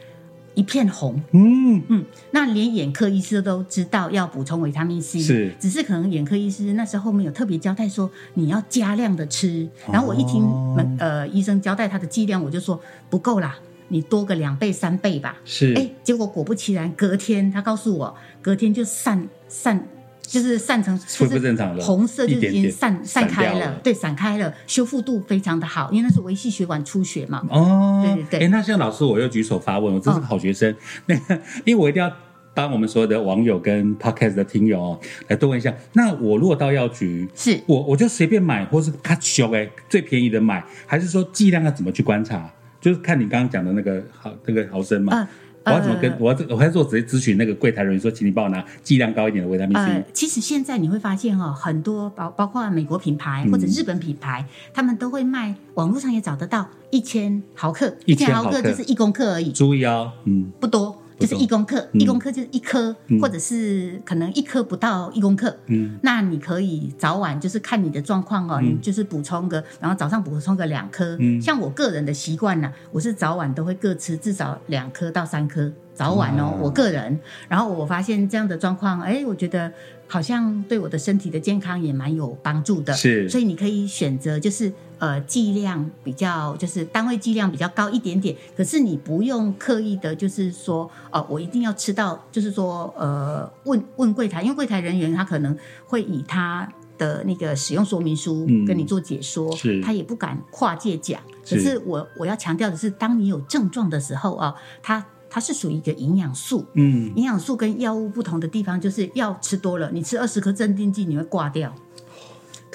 [0.55, 1.21] 一片红。
[1.31, 9.69] 嗯，嗯，那连眼科医师都知道要补充维他命 C，是只是可能眼科医师那时候没有特别交代说你要加量的吃。
[9.91, 13.57] 然后我一听哦门、呃医生交代他的剂量，我就说不够啦，
[13.89, 15.37] 你多个两倍三倍吧。
[15.43, 19.87] 是，哎，结果果不其然，隔天他告诉我，隔天就散散，
[20.27, 27.43] 就是散成恢复正常了红色就已经散散开了，对，散开了，修复度非常的好，因为那是维系血管出血嘛。
[27.49, 30.75] 哦，对对对哎，那像老师，我又举手发问，我真是个好学生。
[31.05, 32.11] 那个，因为我一定要
[32.53, 35.73] 帮我们所有的网友跟 podcast 的听友哦，来多问一下。
[35.93, 42.49] 那我如果到药局，是我我就随便买，或是看修哎最便宜的买，还是说剂量要怎么去观察？
[42.81, 45.27] 就是看你刚刚讲的那个毫那个毫升嘛。
[45.65, 49.91] 呃我要怎么跟呃我要我还是说直接咨询那个柜台人员说，请你帮我拿剂量高一点的维他命 C。
[49.91, 58.61] 呃，其实现在你会发现哦，很多包包括美国品牌嗯或者日本品牌，他们都会卖，网络上也找得到一千毫克，1000千毫克。
[58.61, 65.55] 就是一公克而已，注意哦，嗯，不多，就是一公克，嗯一公克就是一颗，或者是可能一颗不到一公克。
[65.67, 71.15] 嗯，那你可以早晚就是看你的状况哦，你就是补充个，然后早上补充个两颗。
[71.19, 77.19] 嗯像我个人的习惯呢，我是早晚都会各吃至少两颗到三颗，早晚哦，哦我个人。
[77.47, 79.71] 然后我发现这样的状况，哎，我觉得
[80.07, 82.93] 好像对我的身体的健康也蛮有帮助的。
[82.93, 96.67] 是所以你可以选择就是呃剂量比较就是单位剂量比较高一点点，可是你不用刻意的，就是说哦、我一定要吃到，就是说呃问问柜台，因为柜台人员他可能会以他。
[96.97, 101.19] 的那个使用说明书嗯跟你做解说，是他也不敢跨界讲。
[101.43, 111.75] 可是是我我要强调的是，当你有症状的时候啊，它它是属于一个营养素，嗯，营养素跟药物不同的地方，就是药吃多了，你吃二十颗镇定剂你会挂掉，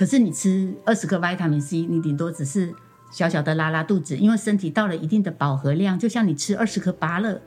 [0.01, 2.73] 可是你吃二十克维他命 C，你顶多只是
[3.13, 7.39] 小小的拉拉肚子，因为身体到了一定的饱和量，就像你吃二十颗芭乐。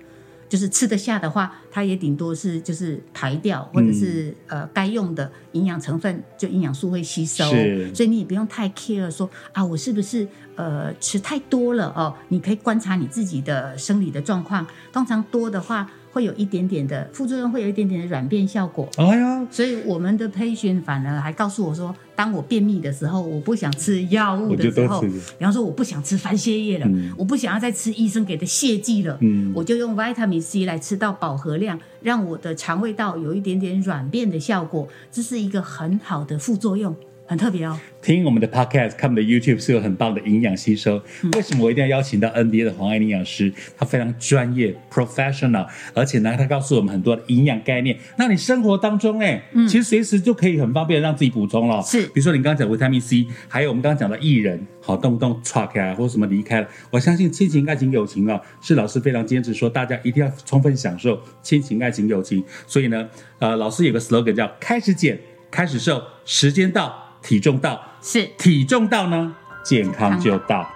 [0.47, 7.43] 就是吃得下的话，它也顶多是就是排掉，或者是、呃该用的营养成分就营养素会吸收，
[7.91, 12.13] 所以你也不用太 care 说啊我是不是呃吃太多了哦？
[12.27, 18.87] 你可以观察你自己的生理的状况，通常多的话会有一点点的副作用，会有一点点的软便效果。
[18.97, 27.11] 哎呀，所以我们的培训反而还告诉我说，当我便秘的时候，我不想吃药物的时候，比方说我不想吃番泻叶了，嗯。
[27.17, 29.51] 我不想要再吃医生给的泻剂了，嗯。
[29.55, 37.79] 我就用 vitamin C 来吃到饱和量，让我的肠胃道有一点点软便的效果，这是一个很好的副作用，很特别哦。
[38.01, 41.01] 听我们的 podcast，看我们的 YouTube 是有很棒的营养吸收。
[41.21, 43.51] 嗯为什么我一定要邀请到 NBA 的黄爱玲营养师？
[43.77, 47.97] 他非常专业 professional，而且呢，他告诉我们很多的营养概念。
[48.17, 51.79] 那你生活当中，哎、其实随时就可以很方便地让自己补充了。
[51.79, 56.67] 嗯是比如说你刚刚讲维他命 C，还有我们刚刚讲的艺人，好动不动 truck 啊，或者什么离开了。
[56.91, 62.43] 我相信亲情、爱情、友情啊，是老师非常坚持说，大家一定要充分享受亲情、爱情、友情。
[62.67, 63.07] 所以呢，
[63.39, 65.17] 呃，老师有个 slogan 叫“开始减，
[65.49, 67.81] 开始瘦，时间到，体重到”。
[68.03, 70.69] 是体重到呢，健康就到。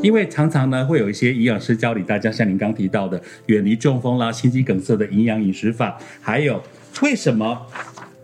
[0.00, 6.62] 因为常常呢，会有一些营养师教你大家，像您刚提到的，远离中风啦、心肌梗塞的营养饮食法，还有
[7.02, 7.66] 为什么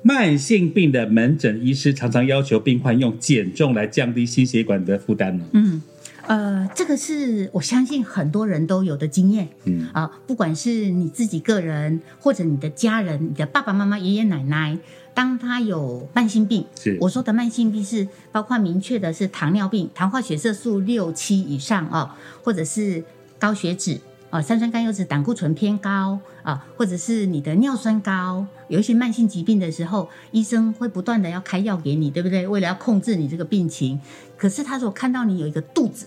[0.03, 5.45] 慢性病的门诊医师常常要求病患用减重来降低心血管的负担呢？
[5.53, 5.83] 嗯，
[6.27, 9.49] 呃，这个是我相信很多人都有的经验。
[9.65, 14.79] 嗯啊，不管是你自己个人，或者你的家人、你的爸爸妈妈、爷爷奶奶，
[15.13, 22.11] 当他有慢性病，是我说的慢性病是包括明确的是糖尿病，糖化血色素六七以上哦，
[22.43, 23.05] 或者是
[23.39, 24.01] 高血脂。
[24.31, 32.45] 啊，三酸甘油脂、胆固醇偏高啊，或者是你的尿酸高，有一些慢性疾病的时候，医生会不断的要开药给你，对不对？
[32.49, 34.01] 为了要控制你这个病情，
[34.37, 36.07] 可是他如果看到你有一个肚子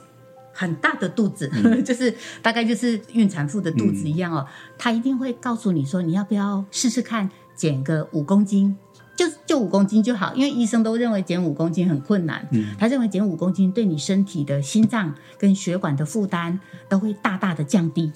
[0.60, 1.48] 很大的肚子，
[1.86, 4.44] 就是大概就是孕产妇的肚子一样哦，
[4.76, 8.76] 他一定会告诉你说，你要不要试试看减个五公斤，
[9.16, 12.48] 就就五公斤就好，因为医生都认为减五公斤很困难。
[12.52, 18.12] 嗯，他认为减五公斤对你身体的心脏跟血管的负担都会大大的降低。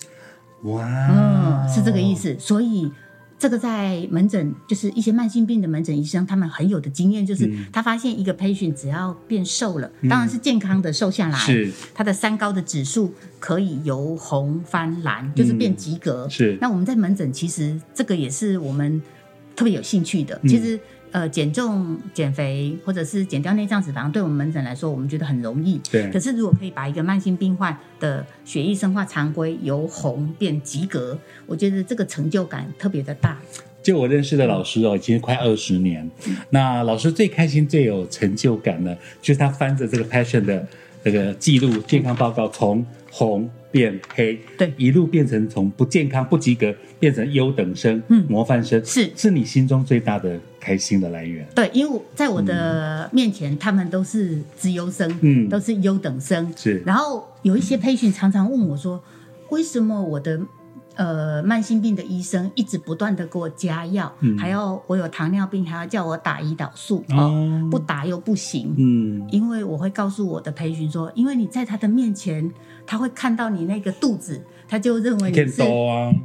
[0.63, 2.36] 哇，嗯，是这个意思。
[2.39, 2.91] 所以
[3.41, 11.71] 这个在门诊，就是一些慢性病的门诊医生，他们很有的经验，就是他发现一个 patient 只要变瘦了，当然是健康的瘦下来，是。
[11.91, 16.30] 他的三高的指数可以由红翻蓝，就是变及格。
[16.30, 16.56] 是。
[16.62, 19.01] 那我们在门诊其实这个也是我们
[19.56, 20.39] 特别有兴趣的。
[20.47, 20.80] 其实
[21.12, 25.78] 呃，减重、减肥或者是减掉内脏脂肪，对我们门诊来说，我们觉得很容易。
[25.91, 33.38] 对可是如果可以把一个慢性病患的血液生化常规由红变及格，我觉得这个成就感特别的大。
[33.84, 36.10] 就我认识的老师哦，已经快二十年。
[36.52, 40.65] 那老师最开心、最有成就感呢，就是他翻着这个 Passion 的
[41.04, 44.73] 这个记录健康报告，从红变黑，对。
[44.77, 48.25] 一路变成从不健康、不及格变成优等生、嗯。
[48.27, 49.10] 模范生，是。
[49.15, 51.47] 是你心中最大的开心的来源。
[51.55, 55.47] 对，因为我在我的面前，他们都是资优生，嗯。
[55.47, 56.53] 都是优等生。
[56.55, 56.84] 是。
[56.86, 59.01] 然后有一些培训常常问我说，
[59.49, 60.39] 为什么我的
[60.95, 64.38] 呃慢性病的医生一直不断的给我加药，嗯。
[64.38, 67.67] 还要我有糖尿病还要叫我打胰岛素哦。
[67.71, 68.73] 不打又不行。
[68.77, 72.51] 嗯，因为我会告诉我的培训说，因为你在他的面前，
[72.86, 75.62] 他会看到你那个肚子，他就认为你见是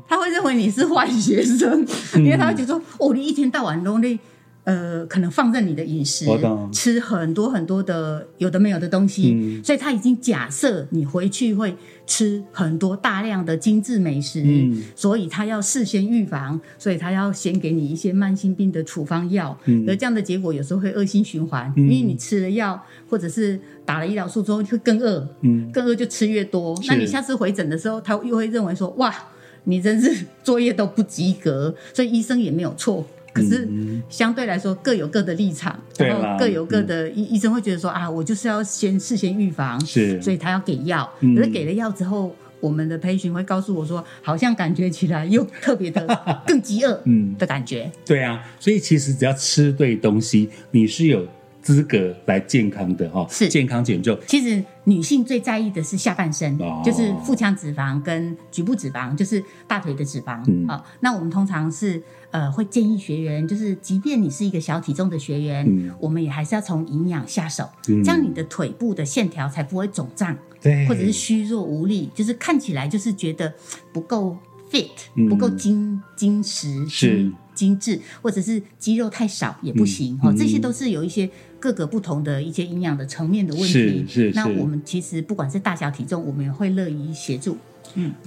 [0.09, 2.25] 他会认为你是坏学生，嗯。
[2.25, 4.19] 因为他会觉得说，哦，你一天到晚都那
[4.67, 6.27] 呃，可能放任你的饮食，
[6.73, 9.63] 吃很多很多的有的没有的东西，嗯。
[9.63, 14.83] 所以他已经假设你回去会吃很多大量的精致美食，嗯。
[14.97, 19.85] 所以他要事先预防，所以他要先给你一些慢性病的处方药，嗯。
[19.87, 29.15] 而这样的结果有时候会恶性循环，因为你吃了药或者是打了胰岛素之后会更饿，嗯，更饿就吃越多，那你下次回诊的时候，他又会认为说，哇，
[29.63, 33.07] 你真是作业都不及格，所以医生也没有错。
[33.37, 33.69] 可是
[34.09, 41.09] 相对来说各有各的立场，然后各有各的医医生会觉得说啊，我就是要先事先预防，是所以他要给药。
[41.21, 46.07] 嗯可是给了药之后，我们的培训会告诉我说，好像感觉起来又特别的
[46.47, 47.91] 更饥饿嗯的感觉。
[48.05, 51.27] 对啊，所以其实只要吃对东西，你是有
[51.67, 53.49] 资格来健康的哈、是。
[53.49, 54.17] 健康减重。
[54.29, 56.81] 其实女性最在意的是下半身，哦。
[56.85, 62.01] 就是腹腔脂肪跟局部脂肪，就是大腿的脂肪啊、嗯那我们通常是
[62.31, 65.93] 呃会建议学员，就是即便你是一个小体重的学员，嗯。
[66.01, 68.01] 我们也还是要从营养下手，嗯。
[68.05, 73.53] 这样你的腿部的线条才不会肿胀，对，或者是虚弱无力，就是看起来就是觉得
[73.93, 74.39] 不够
[74.71, 75.29] fit，、嗯。
[75.29, 83.67] 不够精精实、是精精致，或者是肌肉太少也不行、哦，嗯这些都是有一些各个不同的一些营养的层面的问题。
[83.73, 87.57] 是是是那我们其实不管是大小体重，我们也会乐于协助。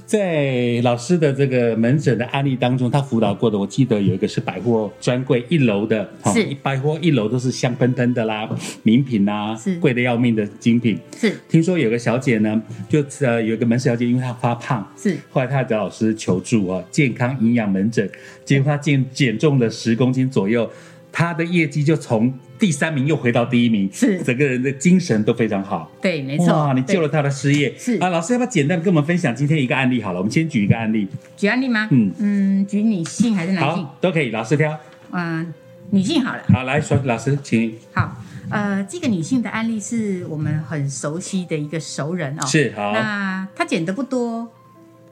[0.06, 8.50] 在老师的这个门诊的案例当中，他辅导过的，我记得有一个是百货专柜一楼的，哈是百货一楼都是香喷喷的啦，
[8.84, 10.98] 名品啊是，贵的要命的精品。
[11.18, 11.34] 是。
[11.48, 15.16] 听说有个小姐呢，就呃有一个门市小姐，因为她发胖，是。
[15.30, 18.10] 后来她找老师求助啊，健康营养门诊，
[18.44, 20.70] 结果她减减重了十公斤左右，
[21.12, 25.90] 她的业绩就从第三名又回到第一名，是整个人的精神都非常好。
[26.02, 26.74] 对，没哇，错。
[26.74, 27.74] 对你救了他的事业。
[27.78, 30.20] 是啊，老师要不要简单的跟我们分享今天一个案例好了？
[30.20, 31.88] 我们先举一个案例，举案例吗？
[31.92, 33.84] 嗯嗯，举女性还是男性？
[33.84, 34.78] 好，都可以，老师挑。
[35.12, 35.54] 嗯、
[35.92, 36.44] 女性好了。
[36.50, 37.74] 好，来说，老师请。
[37.94, 38.18] 好，
[38.50, 42.46] 呃，这个女性的案例是我们很熟悉的一个熟人哦。
[42.46, 44.52] 是好，那她减的不多，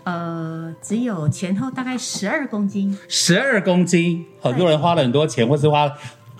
[0.07, 2.97] 呃，只有前后大概十二公斤。
[3.09, 5.91] 十二公斤，很多人花了很多钱，或是花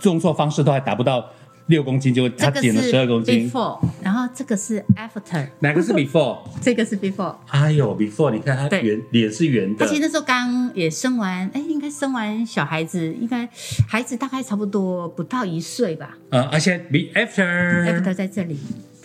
[0.03, 1.29] 用错方式都还达不到
[1.65, 3.51] 六公斤，就他这个减了十二公斤。
[3.51, 6.37] before，然后这个是 after，哪个是 before？
[6.61, 7.35] 这个是 before。
[7.49, 13.49] 哎呦，before，你看他圆脸是圆的而且，那时候刚也生完，哎，应该生完小孩子，应该
[13.85, 16.17] 孩子大概差不多不到一岁吧。
[16.29, 18.57] 呃，而且 be after，after 在这里，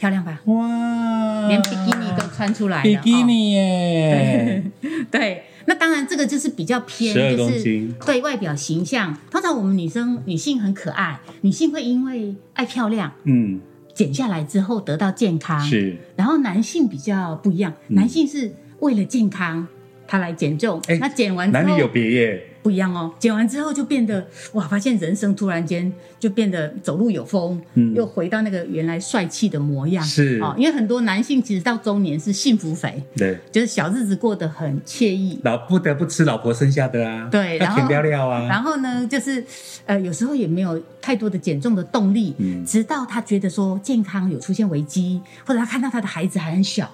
[0.02, 0.40] 漂亮吧？
[0.46, 2.82] 哇，连比基尼都穿出来了。
[2.82, 3.24] 比基哦。
[3.24, 4.64] 尼耶，
[5.12, 9.16] 对，那当然这个就是比较偏，就是对外表形象。
[9.30, 13.60] 通常我们女生女性很可爱，女性会因为爱漂亮嗯，
[13.94, 19.68] 减下来之后得到健康，是，然后男性比较不一样，男性是为了健康
[20.08, 27.92] 他来减重，哎那减完之后男女有别耶，不一样哦，减完之后就变得哇，发现人生突然间就变得走路有风，嗯。
[27.94, 30.04] 又回到那个原来帅气的模样。
[30.04, 30.38] 是。
[30.40, 35.40] 哦，因为很多男性其实到中年是幸福肥，对，就是小日子过得很惬意。
[35.42, 39.44] 老不得不吃老婆生下的啊，要对然后甜料料啊，然后呢，就是
[39.84, 42.64] 呃，有时候也没有太多的减重的动力，嗯。
[42.64, 46.90] 直到他觉得说健康有出现危机，或者他看到他的孩子还很小，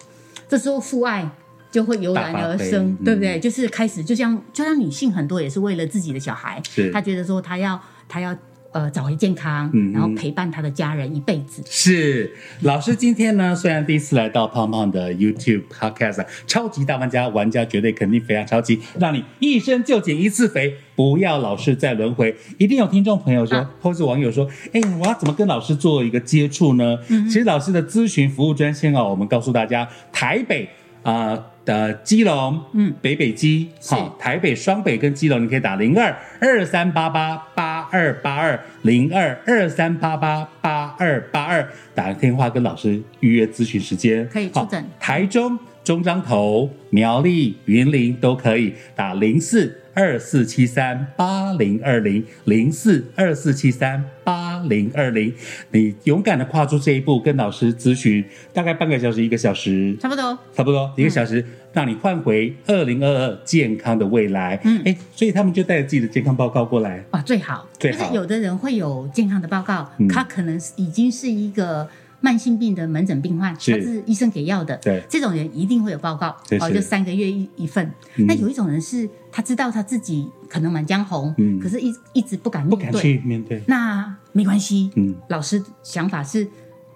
[0.48, 1.30] 这时候父爱
[1.78, 3.38] 就会油然而生挥，对不对？
[3.38, 8.36] 就是开始，就像就像女性很多也是为了自己的小孩，是她觉得说她要她要
[8.72, 11.62] 呃找回健康，然后陪伴他的家人一辈子。
[11.64, 22.34] 是老师今天呢，虽然第一次来到胖胖的 YouTube Podcast，超级大玩家，玩家绝对肯定非常超级，让你一生就减一次肥，不要老是再轮回。
[22.58, 26.98] 一定有听众朋友说，或是网友说，哎，我要怎么跟老师做一个接触呢？
[27.06, 30.68] 其实老师的咨询服务专线啊，我们告诉大家，台北
[31.04, 31.52] 啊。
[31.68, 44.82] 的基隆，嗯，北北基，好，台北双北跟基隆，你可以打零二二三八八八二八二零二二三八八八二八二，打个电话跟老师预约咨询时间，可以出诊。
[44.98, 49.78] 台中中彰头、苗栗、云林都可以打零四。
[49.98, 55.34] 二四七三八零二零零四二四七三八零二零，
[55.72, 64.60] 你勇敢的跨出这一步，跟老师咨询，大概半个小时一个小时，差不多，差不多一个小时，让你换回二零二二健康的未来。
[64.62, 68.14] 嗯，哎，所以他们就带着自己的健康报告过来，哇，最好，最好。
[68.14, 71.88] 有的人会有健康的报告，他可能已经是一个。
[72.20, 77.88] 慢性病的门诊病患，他是医生给药的，对，这种人一定会有报告，哦，就三个月一一份。
[78.26, 83.62] 那有一种人是，他知道他自己可能满江红，嗯，可是一一直不敢面对，不敢去面对。
[83.66, 86.46] 那没关系，嗯，老师想法是，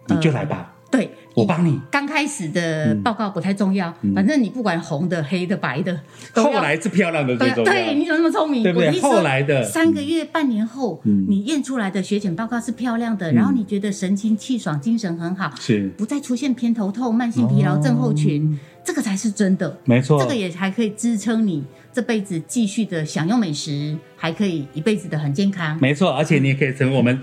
[0.08, 0.74] 你就来吧。
[0.90, 1.80] 对，我帮你。
[1.90, 5.98] 刚开始的报告不太重要，反正你不管红的、黑的、白的，
[6.34, 7.72] 后来是漂亮的最重要。
[7.72, 8.62] 对，你怎么那么聪明？
[8.62, 9.00] 对不对？
[9.00, 19.78] 后来的三个月、半年后，你验出来的血检报告是漂亮的，然后你觉得神清气爽、精神很好，是不再出现偏头痛、慢性疲劳症候群，这个才是真的。
[19.84, 25.78] 没错，这个也还可以支撑你这辈子继续的享用美食，还可以一辈子的很健康。
[25.80, 27.20] 没错，而且你也可以成为我们。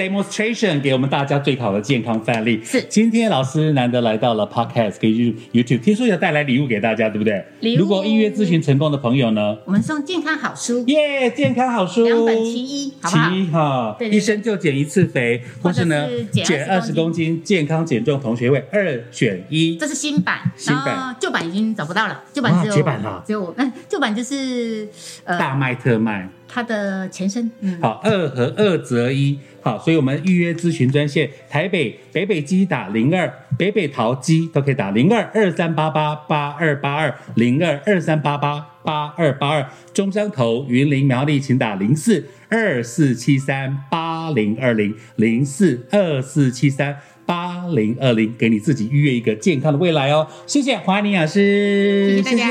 [0.00, 2.58] Demonstration 给我们大家最好的健康范例。
[2.64, 7.44] 是，今天老师难得来到了 podcast，可以 YouTube，听说要带来礼物给大家，对不对？
[7.60, 7.80] 礼物。
[7.80, 9.58] 如果预约咨询成功的朋友呢？
[9.66, 10.82] 我们送健康好书。
[10.86, 12.04] 耶，健康好书。
[12.04, 13.30] 两本其一，好不好？
[13.30, 19.76] 其一哈，一生就减一次肥，或是呢减二十公斤，健康减重同学会二选一。
[19.76, 24.88] 这是新版，新版，旧版已经找不到了，旧版只有绝版了，只有嗯，旧版就是
[25.24, 26.28] 呃大卖特卖。
[26.52, 52.46] 它的前身，嗯，好，二和二择一，好，所以我们预约咨询专线，台北北北基打零二，北北桃机都可以打零二二三八八八二八二零二二三八八八二八二，中山头云林苗栗请打零四二四七三八零二零零四二四七三八零二零，给你自己预约一个健康的未来哦，谢谢华宁老师，谢谢大家，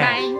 [0.00, 0.31] 拜。